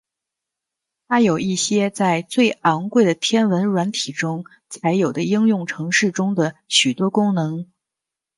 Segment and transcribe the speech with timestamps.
[1.07, 7.69] 它有一些在最昂贵的天文软体中才有的应用程式中的许多功能。